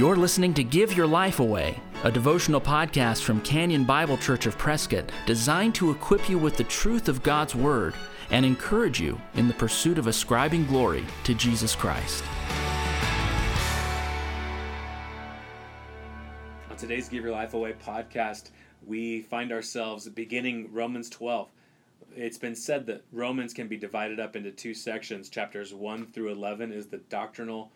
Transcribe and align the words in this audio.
You're 0.00 0.16
listening 0.16 0.54
to 0.54 0.64
Give 0.64 0.96
Your 0.96 1.06
Life 1.06 1.40
Away, 1.40 1.78
a 2.04 2.10
devotional 2.10 2.58
podcast 2.58 3.22
from 3.22 3.42
Canyon 3.42 3.84
Bible 3.84 4.16
Church 4.16 4.46
of 4.46 4.56
Prescott 4.56 5.12
designed 5.26 5.74
to 5.74 5.90
equip 5.90 6.26
you 6.26 6.38
with 6.38 6.56
the 6.56 6.64
truth 6.64 7.06
of 7.06 7.22
God's 7.22 7.54
Word 7.54 7.92
and 8.30 8.46
encourage 8.46 8.98
you 8.98 9.20
in 9.34 9.46
the 9.46 9.52
pursuit 9.52 9.98
of 9.98 10.06
ascribing 10.06 10.64
glory 10.64 11.04
to 11.24 11.34
Jesus 11.34 11.74
Christ. 11.74 12.24
On 16.70 16.78
today's 16.78 17.10
Give 17.10 17.22
Your 17.22 17.32
Life 17.32 17.52
Away 17.52 17.74
podcast, 17.74 18.52
we 18.86 19.20
find 19.20 19.52
ourselves 19.52 20.08
beginning 20.08 20.72
Romans 20.72 21.10
12. 21.10 21.50
It's 22.16 22.38
been 22.38 22.56
said 22.56 22.86
that 22.86 23.04
Romans 23.12 23.52
can 23.52 23.68
be 23.68 23.76
divided 23.76 24.18
up 24.18 24.34
into 24.34 24.50
two 24.50 24.72
sections. 24.72 25.28
Chapters 25.28 25.74
1 25.74 26.06
through 26.06 26.32
11 26.32 26.72
is 26.72 26.86
the 26.86 27.02
doctrinal 27.10 27.70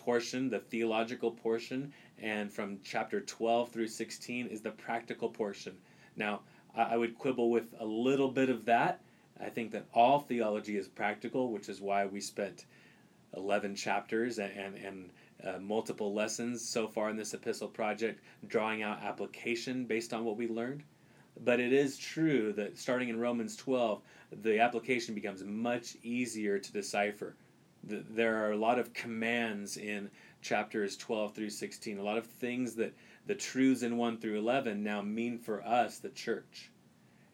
portion, 0.00 0.50
the 0.50 0.58
theological 0.58 1.30
portion, 1.30 1.92
and 2.18 2.52
from 2.52 2.78
chapter 2.84 3.20
12 3.20 3.70
through 3.70 3.88
16 3.88 4.46
is 4.46 4.60
the 4.60 4.70
practical 4.70 5.28
portion. 5.28 5.76
Now, 6.16 6.40
I 6.74 6.96
would 6.96 7.18
quibble 7.18 7.50
with 7.50 7.74
a 7.78 7.84
little 7.84 8.30
bit 8.30 8.50
of 8.50 8.64
that. 8.66 9.00
I 9.40 9.48
think 9.48 9.72
that 9.72 9.86
all 9.94 10.20
theology 10.20 10.76
is 10.76 10.88
practical, 10.88 11.50
which 11.50 11.68
is 11.68 11.80
why 11.80 12.06
we 12.06 12.20
spent 12.20 12.66
11 13.36 13.74
chapters 13.74 14.38
and, 14.38 14.52
and, 14.52 14.76
and 14.76 15.10
uh, 15.44 15.58
multiple 15.58 16.12
lessons 16.12 16.66
so 16.66 16.86
far 16.86 17.10
in 17.10 17.16
this 17.16 17.34
epistle 17.34 17.68
project 17.68 18.20
drawing 18.46 18.82
out 18.82 19.02
application 19.02 19.84
based 19.84 20.12
on 20.12 20.24
what 20.24 20.36
we 20.36 20.48
learned. 20.48 20.82
But 21.42 21.60
it 21.60 21.72
is 21.72 21.96
true 21.96 22.52
that 22.54 22.78
starting 22.78 23.08
in 23.08 23.18
Romans 23.18 23.56
12, 23.56 24.02
the 24.42 24.60
application 24.60 25.14
becomes 25.14 25.42
much 25.42 25.96
easier 26.02 26.58
to 26.58 26.72
decipher 26.72 27.34
the, 27.84 28.04
there 28.10 28.44
are 28.44 28.52
a 28.52 28.56
lot 28.56 28.78
of 28.78 28.92
commands 28.92 29.76
in 29.76 30.10
chapters 30.42 30.96
12 30.96 31.34
through 31.34 31.50
16, 31.50 31.98
a 31.98 32.02
lot 32.02 32.18
of 32.18 32.26
things 32.26 32.74
that 32.74 32.94
the 33.26 33.34
truths 33.34 33.82
in 33.82 33.96
1 33.96 34.18
through 34.18 34.38
11 34.38 34.82
now 34.82 35.02
mean 35.02 35.38
for 35.38 35.62
us, 35.62 35.98
the 35.98 36.08
church. 36.10 36.70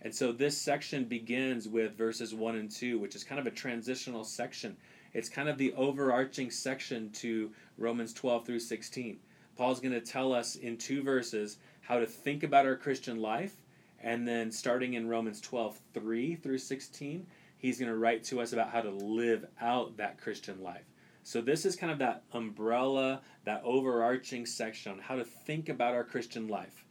And 0.03 0.15
so 0.15 0.31
this 0.33 0.57
section 0.57 1.05
begins 1.05 1.69
with 1.69 1.97
verses 1.97 2.35
1 2.35 2.57
and 2.57 2.71
2, 2.71 2.99
which 2.99 3.17
is 3.17 3.25
kind 3.25 3.41
of 3.41 3.47
a 3.47 3.51
transitional 3.51 4.25
section. 4.25 4.77
It's 5.15 5.29
kind 5.29 5.49
of 5.49 5.59
the 5.59 5.73
overarching 5.75 6.51
section 6.51 7.11
to 7.13 7.51
Romans 7.79 8.13
12 8.13 8.47
through 8.47 8.61
16. 8.61 9.19
Paul's 9.57 9.81
going 9.81 9.95
to 9.95 10.01
tell 10.01 10.33
us 10.33 10.57
in 10.57 10.77
two 10.77 11.03
verses 11.03 11.59
how 11.81 11.99
to 11.99 12.07
think 12.07 12.43
about 12.43 12.67
our 12.67 12.77
Christian 12.77 13.21
life, 13.21 13.55
and 14.01 14.29
then 14.29 14.53
starting 14.53 14.95
in 14.95 15.09
Romans 15.09 15.41
12 15.41 15.81
3 15.95 16.35
through 16.37 16.59
16, 16.59 17.27
he's 17.59 17.79
going 17.79 17.91
to 17.91 17.99
write 17.99 18.25
to 18.25 18.41
us 18.41 18.53
about 18.53 18.71
how 18.71 18.81
to 18.81 18.91
live 18.91 19.47
out 19.61 19.97
that 19.97 20.21
Christian 20.21 20.63
life. 20.63 20.85
So, 21.23 21.41
this 21.41 21.65
is 21.65 21.75
kind 21.75 21.91
of 21.91 21.99
that 21.99 22.23
umbrella, 22.33 23.21
that 23.45 23.63
overarching 23.65 24.47
section 24.47 24.93
on 24.93 24.99
how 24.99 25.17
to 25.17 25.25
think 25.25 25.69
about 25.69 25.95
our 25.95 26.05
Christian 26.05 26.47
life. 26.47 26.85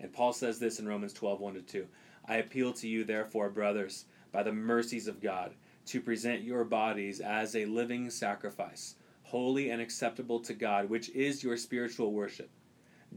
And 0.00 0.12
Paul 0.12 0.32
says 0.32 0.58
this 0.58 0.78
in 0.78 0.88
Romans 0.88 1.12
12 1.12 1.40
1 1.40 1.54
to 1.54 1.62
2. 1.62 1.86
I 2.26 2.36
appeal 2.36 2.72
to 2.74 2.88
you, 2.88 3.04
therefore, 3.04 3.50
brothers, 3.50 4.06
by 4.32 4.42
the 4.42 4.52
mercies 4.52 5.08
of 5.08 5.20
God, 5.20 5.54
to 5.86 6.00
present 6.00 6.42
your 6.42 6.64
bodies 6.64 7.20
as 7.20 7.54
a 7.54 7.66
living 7.66 8.08
sacrifice, 8.10 8.96
holy 9.24 9.70
and 9.70 9.82
acceptable 9.82 10.40
to 10.40 10.54
God, 10.54 10.88
which 10.88 11.10
is 11.10 11.44
your 11.44 11.56
spiritual 11.56 12.12
worship. 12.12 12.50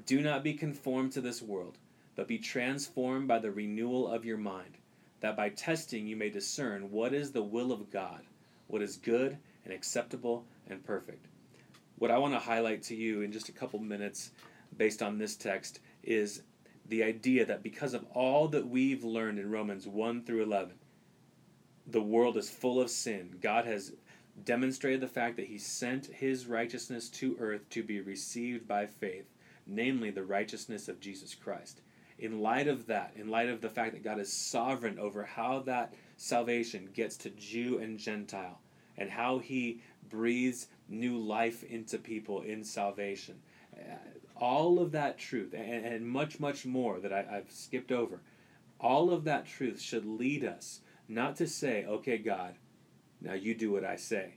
Do 0.06 0.22
not 0.22 0.44
be 0.44 0.54
conformed 0.54 1.14
to 1.14 1.22
this 1.22 1.42
world, 1.42 1.78
but 2.16 2.28
be 2.28 2.38
transformed 2.38 3.28
by 3.28 3.40
the 3.40 3.52
renewal 3.52 4.08
of 4.08 4.26
your 4.26 4.38
mind 4.38 4.78
that 5.22 5.36
by 5.36 5.50
testing 5.50 6.08
you 6.08 6.16
may 6.16 6.30
discern 6.30 6.92
what 6.92 7.14
is 7.14 7.32
the 7.32 7.44
will 7.44 7.72
of 7.72 7.90
God, 7.92 8.22
what 8.68 8.82
is 8.82 8.98
good 8.98 9.38
and 9.66 9.74
acceptable 9.74 10.46
and 10.68 10.84
perfect. 10.84 11.28
What 11.98 12.12
I 12.12 12.18
want 12.18 12.34
to 12.34 12.40
highlight 12.40 12.84
to 12.84 12.96
you 12.96 13.22
in 13.22 13.32
just 13.32 13.50
a 13.50 13.54
couple 13.54 13.80
minutes, 13.80 14.32
based 14.78 15.02
on 15.02 15.18
this 15.18 15.36
text, 15.36 15.82
is 16.04 16.44
the 16.88 17.04
idea 17.04 17.46
that 17.46 17.64
because 17.64 17.94
of 17.94 18.06
all 18.14 18.48
that 18.48 18.68
we've 18.68 19.04
learned 19.04 19.40
in 19.40 19.52
Romans 19.52 19.88
1 19.88 20.24
through 20.24 20.44
11, 20.44 20.76
the 21.88 22.02
world 22.02 22.38
is 22.38 22.50
full 22.50 22.80
of 22.80 22.90
sin. 22.90 23.36
God 23.42 23.66
has 23.66 23.94
demonstrated 24.46 25.02
the 25.02 25.08
fact 25.08 25.36
that 25.36 25.48
He 25.48 25.58
sent 25.58 26.06
His 26.06 26.48
righteousness 26.48 27.10
to 27.10 27.36
earth 27.40 27.70
to 27.72 27.84
be 27.84 28.00
received 28.00 28.68
by 28.68 28.86
faith, 28.86 29.26
namely 29.68 30.10
the 30.10 30.24
righteousness 30.24 30.88
of 30.88 31.02
Jesus 31.02 31.36
Christ 31.36 31.82
in 32.20 32.42
light 32.42 32.68
of 32.68 32.88
that, 32.88 33.14
in 33.16 33.30
light 33.30 33.50
of 33.50 33.62
the 33.62 33.70
fact 33.70 33.94
that 33.94 34.04
God 34.04 34.20
is 34.20 34.32
sovereign 34.32 35.00
over 35.00 35.24
how 35.24 35.60
that 35.62 35.94
salvation 36.18 36.90
gets 36.94 37.18
to 37.18 37.30
Jew 37.32 37.80
and 37.80 37.98
Gentile, 37.98 38.60
and 38.98 39.10
how 39.10 39.40
He 39.40 39.82
breathes 40.10 40.68
new 40.88 41.18
life 41.18 41.64
into 41.64 41.98
people 41.98 42.42
in 42.42 42.64
salvation, 42.64 43.36
uh, 43.76 43.96
all 44.36 44.80
of 44.80 44.92
that 44.92 45.18
truth, 45.18 45.54
and, 45.54 45.86
and 45.86 46.06
much, 46.06 46.40
much 46.40 46.66
more 46.66 47.00
that 47.00 47.14
I, 47.14 47.26
I've 47.32 47.52
skipped 47.52 47.92
over, 47.92 48.22
all 48.80 49.12
of 49.12 49.26
that 49.26 49.46
truth 49.46 49.82
should 49.82 50.06
lead 50.06 50.44
us 50.44 50.82
not 51.08 51.36
to 51.38 51.48
say, 51.48 51.86
okay, 51.86 52.18
God, 52.18 52.56
now 53.22 53.34
you 53.34 53.56
do 53.56 53.72
what 53.72 53.84
I 53.84 53.96
say. 53.96 54.36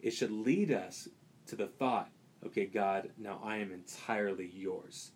It 0.00 0.12
should 0.12 0.32
lead 0.32 0.72
us 0.72 1.08
to 1.46 1.56
the 1.56 1.66
thought, 1.66 2.10
okay, 2.44 2.66
God, 2.66 3.10
now 3.18 3.40
I 3.44 3.58
am 3.58 3.72
entirely 3.72 4.50
yours. 4.52 5.12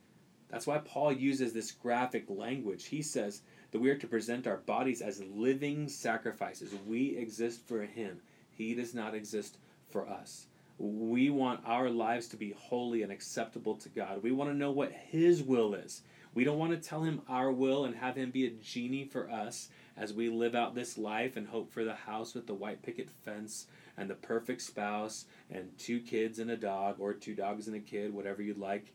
That's 0.51 0.67
why 0.67 0.79
Paul 0.79 1.13
uses 1.13 1.53
this 1.53 1.71
graphic 1.73 2.25
language. 2.29 2.87
He 2.87 3.03
says 3.03 3.43
that 3.71 3.81
we 3.81 3.91
are 3.91 3.97
to 3.97 4.07
present 4.07 4.47
our 4.47 4.57
bodies 4.59 5.01
as 5.01 5.23
living 5.23 5.89
sacrifices. 5.89 6.75
We 6.87 7.17
exist 7.17 7.67
for 7.67 7.83
Him, 7.83 8.21
He 8.51 8.75
does 8.75 8.95
not 8.95 9.15
exist 9.15 9.59
for 9.91 10.09
us. 10.09 10.47
We 10.79 11.29
want 11.29 11.61
our 11.67 11.91
lives 11.91 12.27
to 12.29 12.37
be 12.37 12.55
holy 12.57 13.03
and 13.03 13.13
acceptable 13.13 13.75
to 13.77 13.89
God. 13.91 14.23
We 14.23 14.33
want 14.33 14.51
to 14.51 14.57
know 14.57 14.71
what 14.71 14.93
His 14.93 15.43
will 15.43 15.75
is. 15.75 16.03
We 16.33 16.45
don't 16.45 16.59
want 16.59 16.73
to 16.73 16.89
tell 16.89 17.03
Him 17.03 17.23
our 17.29 17.53
will 17.53 17.85
and 17.85 17.95
have 17.97 18.17
Him 18.17 18.31
be 18.31 18.47
a 18.47 18.51
genie 18.51 19.05
for 19.05 19.31
us 19.31 19.69
as 19.97 20.15
we 20.15 20.31
live 20.31 20.55
out 20.55 20.75
this 20.75 20.97
life 20.97 21.37
and 21.37 21.47
hope 21.47 21.71
for 21.71 21.85
the 21.85 21.95
house 21.95 22.35
with 22.35 22.47
the 22.47 22.55
white 22.55 22.83
picket 22.83 23.11
fence 23.11 23.67
and 23.99 24.09
the 24.09 24.15
perfect 24.15 24.63
spouse 24.63 25.27
and 25.51 25.77
two 25.79 26.01
kids 26.01 26.39
and 26.39 26.51
a 26.51 26.57
dog 26.57 26.97
or 26.99 27.13
two 27.13 27.35
dogs 27.35 27.67
and 27.67 27.77
a 27.77 27.81
kid, 27.81 28.15
whatever 28.15 28.41
you'd 28.41 28.57
like. 28.57 28.93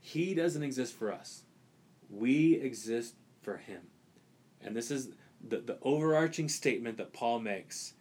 He 0.00 0.34
doesn't 0.34 0.62
exist 0.62 0.94
for 0.94 1.12
us. 1.12 1.42
We 2.10 2.54
exist 2.54 3.14
for 3.42 3.56
Him. 3.56 3.82
And 4.60 4.74
this 4.74 4.90
is 4.90 5.10
the, 5.46 5.58
the 5.58 5.78
overarching 5.82 6.48
statement 6.48 6.98
that 6.98 7.12
Paul 7.12 7.40
makes 7.40 7.94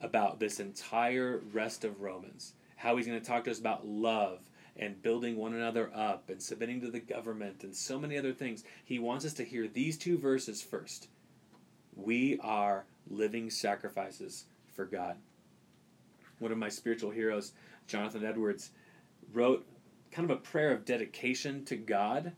about 0.00 0.40
this 0.40 0.60
entire 0.60 1.42
rest 1.52 1.84
of 1.84 2.00
Romans. 2.00 2.54
How 2.76 2.96
he's 2.96 3.06
going 3.06 3.20
to 3.20 3.26
talk 3.26 3.44
to 3.44 3.50
us 3.50 3.58
about 3.58 3.86
love 3.86 4.40
and 4.76 5.02
building 5.02 5.36
one 5.36 5.52
another 5.52 5.90
up 5.94 6.30
and 6.30 6.42
submitting 6.42 6.80
to 6.80 6.90
the 6.90 7.00
government 7.00 7.62
and 7.62 7.76
so 7.76 7.98
many 7.98 8.16
other 8.16 8.32
things. 8.32 8.64
He 8.84 8.98
wants 8.98 9.26
us 9.26 9.34
to 9.34 9.44
hear 9.44 9.68
these 9.68 9.98
two 9.98 10.16
verses 10.16 10.62
first. 10.62 11.08
We 11.94 12.38
are 12.40 12.86
living 13.08 13.50
sacrifices 13.50 14.46
for 14.74 14.86
God. 14.86 15.16
One 16.38 16.52
of 16.52 16.58
my 16.58 16.70
spiritual 16.70 17.10
heroes, 17.10 17.52
Jonathan 17.86 18.24
Edwards, 18.24 18.70
wrote 19.34 19.66
kind 20.12 20.30
of 20.30 20.36
a 20.36 20.40
prayer 20.40 20.72
of 20.72 20.84
dedication 20.84 21.64
to 21.66 21.76
God. 21.76 22.32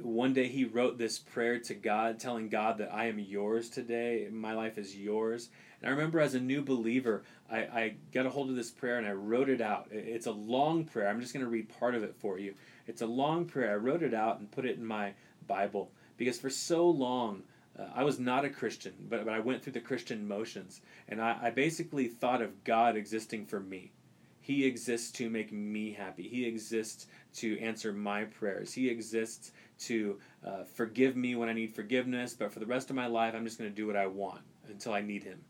One 0.00 0.32
day 0.32 0.48
he 0.48 0.64
wrote 0.64 0.96
this 0.96 1.18
prayer 1.18 1.58
to 1.60 1.74
God, 1.74 2.18
telling 2.18 2.48
God 2.48 2.78
that 2.78 2.94
I 2.94 3.06
am 3.06 3.18
yours 3.18 3.68
today. 3.68 4.28
My 4.30 4.54
life 4.54 4.78
is 4.78 4.96
yours. 4.96 5.50
And 5.80 5.88
I 5.88 5.92
remember 5.92 6.20
as 6.20 6.34
a 6.34 6.40
new 6.40 6.62
believer, 6.62 7.24
I, 7.50 7.58
I 7.58 7.94
got 8.12 8.26
a 8.26 8.30
hold 8.30 8.48
of 8.48 8.56
this 8.56 8.70
prayer 8.70 8.98
and 8.98 9.06
I 9.06 9.12
wrote 9.12 9.48
it 9.48 9.60
out. 9.60 9.88
It's 9.90 10.26
a 10.26 10.32
long 10.32 10.84
prayer. 10.84 11.08
I'm 11.08 11.20
just 11.20 11.34
going 11.34 11.44
to 11.44 11.50
read 11.50 11.68
part 11.80 11.94
of 11.94 12.04
it 12.04 12.14
for 12.18 12.38
you. 12.38 12.54
It's 12.86 13.02
a 13.02 13.06
long 13.06 13.44
prayer. 13.44 13.72
I 13.72 13.76
wrote 13.76 14.02
it 14.02 14.14
out 14.14 14.38
and 14.38 14.50
put 14.50 14.64
it 14.64 14.78
in 14.78 14.86
my 14.86 15.12
Bible 15.46 15.90
because 16.16 16.38
for 16.38 16.50
so 16.50 16.88
long, 16.88 17.42
uh, 17.78 17.86
I 17.94 18.04
was 18.04 18.18
not 18.18 18.44
a 18.44 18.50
Christian, 18.50 18.92
but, 19.08 19.24
but 19.24 19.34
I 19.34 19.40
went 19.40 19.62
through 19.62 19.72
the 19.72 19.80
Christian 19.80 20.26
motions. 20.26 20.80
And 21.08 21.20
I, 21.20 21.36
I 21.42 21.50
basically 21.50 22.06
thought 22.06 22.42
of 22.42 22.64
God 22.64 22.96
existing 22.96 23.46
for 23.46 23.60
me. 23.60 23.92
He 24.42 24.64
exists 24.66 25.12
to 25.12 25.30
make 25.30 25.52
me 25.52 25.92
happy. 25.92 26.24
He 26.24 26.44
exists 26.44 27.06
to 27.36 27.58
answer 27.60 27.92
my 27.92 28.24
prayers. 28.24 28.72
He 28.72 28.88
exists 28.88 29.52
to 29.86 30.18
uh, 30.44 30.64
forgive 30.64 31.16
me 31.16 31.36
when 31.36 31.48
I 31.48 31.52
need 31.52 31.72
forgiveness, 31.72 32.34
but 32.34 32.52
for 32.52 32.58
the 32.58 32.66
rest 32.66 32.90
of 32.90 32.96
my 32.96 33.06
life, 33.06 33.34
I'm 33.36 33.44
just 33.44 33.56
going 33.56 33.70
to 33.70 33.76
do 33.76 33.86
what 33.86 33.94
I 33.94 34.08
want 34.08 34.40
until 34.68 34.94
I 34.94 35.00
need 35.00 35.22
Him. 35.22 35.40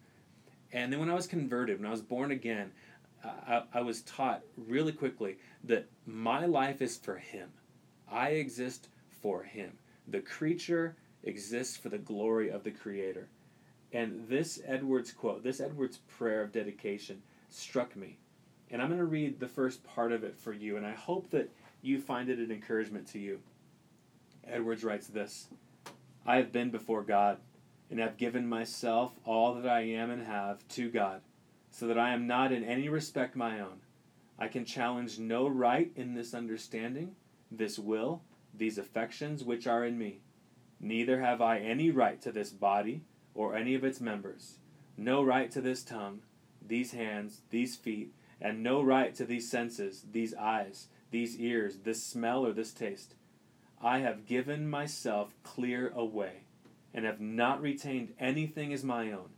And 0.75 0.93
then 0.93 1.01
when 1.01 1.09
I 1.09 1.15
was 1.15 1.27
converted, 1.27 1.79
when 1.79 1.87
I 1.87 1.91
was 1.91 2.03
born 2.03 2.33
again, 2.33 2.71
I, 3.25 3.63
I 3.73 3.81
was 3.81 4.03
taught 4.03 4.43
really 4.59 4.93
quickly 4.93 5.39
that 5.65 5.87
my 6.07 6.45
life 6.45 6.83
is 6.83 6.99
for 6.99 7.17
Him. 7.17 7.49
I 8.11 8.31
exist 8.31 8.89
for 9.23 9.43
Him. 9.43 9.73
The 10.09 10.21
creature 10.21 10.97
exists 11.25 11.79
for 11.79 11.89
the 11.89 11.99
glory 11.99 12.51
of 12.51 12.63
the 12.63 12.71
Creator. 12.71 13.29
And 13.95 14.29
this 14.29 14.61
Edwards 14.67 15.13
quote, 15.13 15.43
this 15.43 15.61
Edwards 15.61 15.99
prayer 16.19 16.43
of 16.43 16.53
dedication 16.53 17.23
struck 17.49 17.97
me 17.97 18.19
and 18.73 18.81
I'm 18.81 18.89
going 18.89 18.99
to 18.99 19.05
read 19.05 19.39
the 19.39 19.47
first 19.47 19.85
part 19.85 20.13
of 20.13 20.25
it 20.25 20.37
for 20.37 20.53
you, 20.53 20.79
and 20.79 20.87
I 20.87 20.95
hope 20.95 21.31
that 21.31 21.51
you 21.83 22.01
find 22.01 22.31
it 22.31 22.39
an 22.39 22.51
encouragement 22.51 23.07
to 23.09 23.19
you. 23.19 23.41
Edwards 24.45 24.83
writes 24.83 25.07
this 25.07 25.49
I 26.27 26.37
have 26.37 26.51
been 26.51 26.71
before 26.71 27.03
God, 27.03 27.37
and 27.91 28.01
have 28.01 28.17
given 28.17 28.49
myself, 28.49 29.13
all 29.25 29.55
that 29.55 29.71
I 29.71 29.83
am 29.83 30.11
and 30.11 30.27
have, 30.27 30.67
to 30.69 30.91
God, 30.91 31.21
so 31.71 31.87
that 31.87 31.99
I 31.99 32.15
am 32.15 32.27
not 32.27 32.51
in 32.51 32.65
any 32.65 32.89
respect 32.89 33.37
my 33.37 33.61
own. 33.61 33.81
I 34.39 34.49
can 34.49 34.65
challenge 34.65 35.19
no 35.19 35.47
right 35.47 35.93
in 35.95 36.15
this 36.15 36.33
understanding, 36.33 37.15
this 37.51 37.79
will, 37.79 38.23
these 38.55 38.79
affections 38.79 39.45
which 39.45 39.67
are 39.67 39.85
in 39.85 39.99
me. 39.99 40.21
Neither 40.81 41.21
have 41.21 41.43
I 41.43 41.59
any 41.59 41.91
right 41.91 42.21
to 42.23 42.33
this 42.33 42.51
body 42.51 43.03
or 43.35 43.55
any 43.55 43.75
of 43.75 43.85
its 43.85 44.01
members, 44.01 44.57
no 44.97 45.23
right 45.23 45.51
to 45.51 45.61
this 45.61 45.83
tongue, 45.83 46.23
these 46.67 46.93
hands, 46.93 47.43
these 47.51 47.77
feet, 47.77 48.13
and 48.43 48.63
no 48.63 48.83
right 48.83 49.15
to 49.15 49.25
these 49.25 49.49
senses, 49.49 50.05
these 50.11 50.35
eyes, 50.35 50.89
these 51.13 51.39
ears, 51.39 51.79
this 51.85 52.03
smell 52.03 52.45
or 52.45 52.53
this 52.53 52.73
taste. 52.73 53.15
I 53.81 54.01
have 54.01 54.27
given 54.27 54.69
myself 54.69 55.35
clear 55.45 55.93
away, 55.95 56.45
and 56.93 57.05
have 57.05 57.21
not 57.21 57.63
retained 57.63 58.15
anything 58.19 58.73
as 58.73 58.85
my 58.85 59.13
own. 59.13 59.31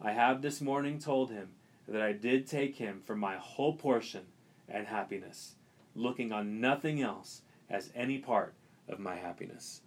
I 0.00 0.12
have 0.12 0.42
this 0.42 0.60
morning 0.60 0.98
told 0.98 1.30
him 1.30 1.50
that 1.88 2.00
I 2.00 2.12
did 2.12 2.46
take 2.46 2.76
him 2.76 3.02
for 3.04 3.16
my 3.16 3.36
whole 3.36 3.74
portion 3.74 4.22
and 4.68 4.86
happiness, 4.86 5.54
looking 5.94 6.32
on 6.32 6.60
nothing 6.60 7.02
else 7.02 7.42
as 7.68 7.90
any 7.94 8.18
part 8.18 8.54
of 8.88 9.00
my 9.00 9.16
happiness. 9.16 9.82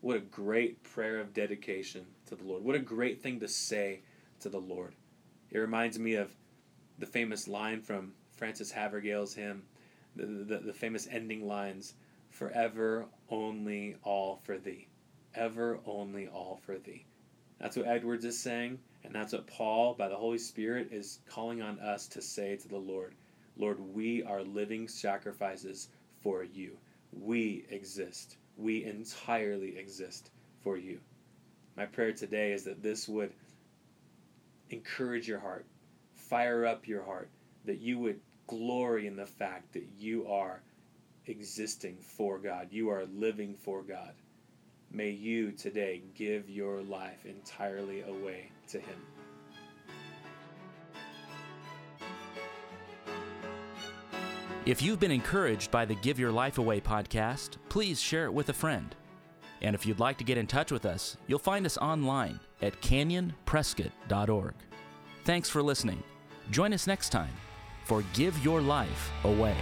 What 0.00 0.16
a 0.16 0.20
great 0.20 0.82
prayer 0.82 1.18
of 1.20 1.34
dedication 1.34 2.06
to 2.26 2.34
the 2.34 2.44
Lord. 2.44 2.64
What 2.64 2.76
a 2.76 2.80
great 2.80 3.22
thing 3.22 3.40
to 3.40 3.48
say 3.48 4.00
to 4.40 4.48
the 4.48 4.60
Lord. 4.60 4.94
It 5.50 5.58
reminds 5.58 5.98
me 5.98 6.14
of 6.14 6.34
the 6.98 7.06
famous 7.06 7.48
line 7.48 7.82
from 7.82 8.12
Frances 8.36 8.72
Havergal's 8.72 9.34
hymn, 9.34 9.62
the, 10.16 10.26
the, 10.26 10.58
the 10.58 10.74
famous 10.74 11.06
ending 11.10 11.46
lines 11.46 11.94
Forever 12.34 13.06
only 13.30 13.94
all 14.02 14.40
for 14.42 14.58
thee. 14.58 14.88
Ever 15.36 15.78
only 15.86 16.26
all 16.26 16.56
for 16.56 16.78
thee. 16.78 17.04
That's 17.60 17.76
what 17.76 17.86
Edwards 17.86 18.24
is 18.24 18.36
saying, 18.36 18.80
and 19.04 19.14
that's 19.14 19.32
what 19.32 19.46
Paul, 19.46 19.94
by 19.94 20.08
the 20.08 20.16
Holy 20.16 20.38
Spirit, 20.38 20.88
is 20.90 21.20
calling 21.28 21.62
on 21.62 21.78
us 21.78 22.08
to 22.08 22.20
say 22.20 22.56
to 22.56 22.66
the 22.66 22.76
Lord 22.76 23.14
Lord, 23.56 23.78
we 23.78 24.24
are 24.24 24.42
living 24.42 24.88
sacrifices 24.88 25.90
for 26.22 26.42
you. 26.42 26.76
We 27.12 27.66
exist. 27.70 28.36
We 28.56 28.82
entirely 28.82 29.78
exist 29.78 30.32
for 30.60 30.76
you. 30.76 30.98
My 31.76 31.86
prayer 31.86 32.12
today 32.12 32.52
is 32.52 32.64
that 32.64 32.82
this 32.82 33.08
would 33.08 33.32
encourage 34.70 35.28
your 35.28 35.38
heart, 35.38 35.66
fire 36.28 36.66
up 36.66 36.86
your 36.86 37.02
heart, 37.02 37.30
that 37.64 37.80
you 37.80 37.98
would 37.98 38.20
glory 38.46 39.06
in 39.06 39.16
the 39.16 39.26
fact 39.26 39.72
that 39.72 39.86
you 39.96 40.26
are 40.26 40.62
existing 41.26 41.96
for 42.00 42.38
God, 42.38 42.68
you 42.70 42.90
are 42.90 43.06
living 43.06 43.54
for 43.54 43.82
God. 43.82 44.14
May 44.90 45.10
you 45.10 45.52
today 45.52 46.02
give 46.14 46.48
your 46.48 46.82
life 46.82 47.24
entirely 47.24 48.02
away 48.02 48.50
to 48.68 48.78
Him. 48.78 48.96
If 54.66 54.80
you've 54.80 55.00
been 55.00 55.10
encouraged 55.10 55.70
by 55.70 55.84
the 55.84 55.94
Give 55.96 56.18
Your 56.18 56.32
Life 56.32 56.56
Away 56.56 56.80
podcast, 56.80 57.56
please 57.68 58.00
share 58.00 58.24
it 58.24 58.32
with 58.32 58.48
a 58.48 58.54
friend. 58.54 58.94
And 59.60 59.74
if 59.74 59.84
you'd 59.84 60.00
like 60.00 60.16
to 60.18 60.24
get 60.24 60.38
in 60.38 60.46
touch 60.46 60.72
with 60.72 60.86
us, 60.86 61.16
you'll 61.26 61.38
find 61.38 61.66
us 61.66 61.76
online 61.78 62.40
at 62.62 62.80
canyonprescott.org. 62.80 64.54
Thanks 65.24 65.50
for 65.50 65.62
listening. 65.62 66.02
Join 66.50 66.72
us 66.72 66.86
next 66.86 67.10
time 67.10 67.32
for 67.84 68.02
Give 68.12 68.36
Your 68.44 68.60
Life 68.60 69.12
Away. 69.24 69.56